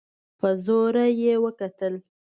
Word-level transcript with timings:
په 0.39 0.49
زوره 0.63 1.05
يې 1.21 1.33
وکتل. 1.43 1.93